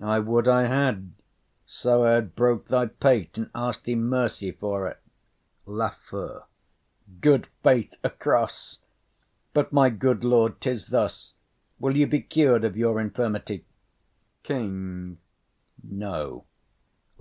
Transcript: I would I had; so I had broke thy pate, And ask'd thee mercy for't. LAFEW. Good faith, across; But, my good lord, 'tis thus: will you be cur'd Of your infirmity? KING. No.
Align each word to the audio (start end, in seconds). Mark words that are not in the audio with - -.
I 0.00 0.20
would 0.20 0.46
I 0.46 0.68
had; 0.68 1.10
so 1.66 2.04
I 2.04 2.12
had 2.12 2.36
broke 2.36 2.68
thy 2.68 2.86
pate, 2.86 3.36
And 3.36 3.50
ask'd 3.56 3.82
thee 3.86 3.96
mercy 3.96 4.52
for't. 4.52 4.96
LAFEW. 5.66 6.44
Good 7.20 7.48
faith, 7.64 7.94
across; 8.04 8.78
But, 9.52 9.72
my 9.72 9.90
good 9.90 10.22
lord, 10.22 10.60
'tis 10.60 10.86
thus: 10.86 11.34
will 11.80 11.96
you 11.96 12.06
be 12.06 12.20
cur'd 12.22 12.62
Of 12.62 12.76
your 12.76 13.00
infirmity? 13.00 13.64
KING. 14.44 15.18
No. 15.82 16.44